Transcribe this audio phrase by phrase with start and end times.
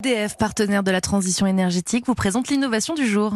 [0.00, 3.34] DF, partenaire de la transition énergétique, vous présente l'innovation du jour.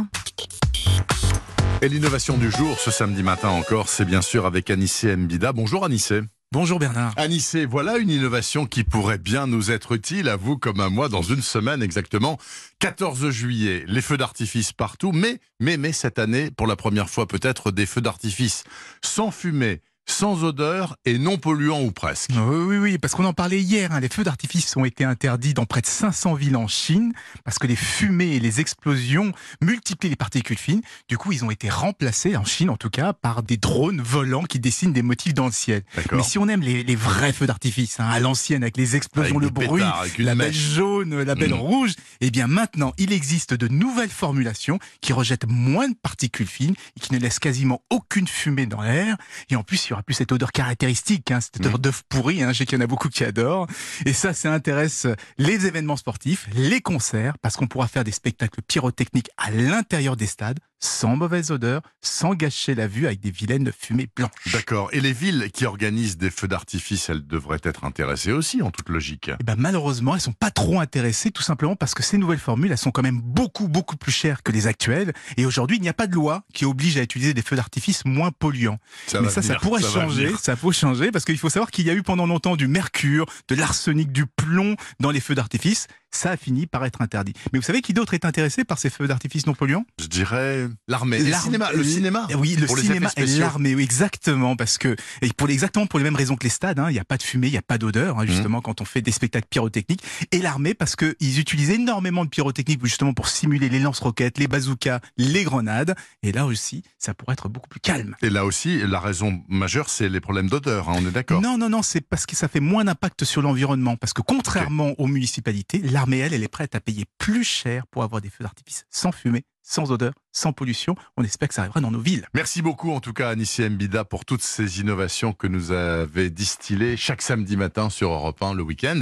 [1.82, 5.52] Et l'innovation du jour, ce samedi matin encore, c'est bien sûr avec Anissé Mbida.
[5.52, 6.22] Bonjour Anissé.
[6.52, 7.12] Bonjour Bernard.
[7.16, 11.10] Anissé, voilà une innovation qui pourrait bien nous être utile, à vous comme à moi,
[11.10, 12.38] dans une semaine exactement.
[12.78, 17.26] 14 juillet, les feux d'artifice partout, mais, mais, mais cette année, pour la première fois
[17.26, 18.64] peut-être, des feux d'artifice
[19.02, 22.30] sans fumée, sans odeur et non polluant ou presque.
[22.30, 23.92] Oui, oui, oui, parce qu'on en parlait hier.
[23.92, 24.00] Hein.
[24.00, 27.12] les feux d'artifice ont été interdits dans près de 500 villes en Chine
[27.44, 30.82] parce que les fumées et les explosions multiplient les particules fines.
[31.08, 34.44] Du coup, ils ont été remplacés, en Chine en tout cas, par des drones volants
[34.44, 35.82] qui dessinent des motifs dans le ciel.
[36.12, 39.50] Mais si on aime les, vrais feux d'artifice, hein, à l'ancienne, avec les explosions, le
[39.50, 39.82] bruit,
[40.18, 41.54] la belle jaune, la belle mmh.
[41.54, 46.74] rouge, eh bien maintenant, il existe de nouvelles formulations qui rejettent moins de particules fines
[46.96, 49.16] et qui ne laissent quasiment aucune fumée dans l'air.
[49.50, 52.42] Et en plus, aura plus cette odeur caractéristique, hein, cette odeur d'œuf pourri.
[52.42, 53.66] Hein, je sais qu'il y en a beaucoup qui adorent.
[54.04, 55.06] Et ça, ça intéresse
[55.38, 60.26] les événements sportifs, les concerts, parce qu'on pourra faire des spectacles pyrotechniques à l'intérieur des
[60.26, 64.30] stades sans mauvaise odeur, sans gâcher la vue avec des vilaines fumées blanches.
[64.52, 64.90] D'accord.
[64.92, 68.88] Et les villes qui organisent des feux d'artifice, elles devraient être intéressées aussi, en toute
[68.88, 69.30] logique.
[69.40, 72.70] Eh ben, malheureusement, elles sont pas trop intéressées, tout simplement parce que ces nouvelles formules,
[72.70, 75.12] elles sont quand même beaucoup, beaucoup plus chères que les actuelles.
[75.36, 78.04] Et aujourd'hui, il n'y a pas de loi qui oblige à utiliser des feux d'artifice
[78.04, 78.78] moins polluants.
[79.20, 80.32] Mais ça, ça pourrait changer.
[80.40, 83.26] Ça peut changer parce qu'il faut savoir qu'il y a eu pendant longtemps du mercure,
[83.48, 87.32] de l'arsenic, du plomb dans les feux d'artifice ça a fini par être interdit.
[87.52, 89.84] Mais vous savez qui d'autre est intéressé par ces feux d'artifice non polluants?
[90.00, 91.18] Je dirais l'armée.
[91.18, 91.72] Le cinéma.
[91.72, 92.26] Le cinéma.
[92.36, 96.16] Oui, le cinéma et l'armée, oui, exactement, parce que et pour exactement pour les mêmes
[96.16, 97.78] raisons que les stades, hein, il n'y a pas de fumée, il n'y a pas
[97.78, 98.62] d'odeur, hein, justement, mmh.
[98.62, 100.02] quand on fait des spectacles pyrotechniques.
[100.32, 105.00] Et l'armée, parce qu'ils utilisent énormément de pyrotechnique justement pour simuler les lance-roquettes, les bazookas,
[105.16, 105.94] les grenades.
[106.22, 108.16] Et là aussi, ça pourrait être beaucoup plus calme.
[108.22, 110.88] Et là aussi, la raison majeure, c'est les problèmes d'odeur.
[110.88, 113.42] Hein, on est d'accord Non, non, non, c'est parce que ça fait moins d'impact sur
[113.42, 113.96] l'environnement.
[113.96, 118.02] Parce que contrairement aux municipalités, mais elle, elle est prête à payer plus cher pour
[118.02, 120.94] avoir des feux d'artifice sans fumée, sans odeur, sans pollution.
[121.16, 122.26] On espère que ça arrivera dans nos villes.
[122.34, 126.96] Merci beaucoup en tout cas Anissi Mbida pour toutes ces innovations que nous avez distillées
[126.96, 128.92] chaque samedi matin sur Europe 1 le week-end.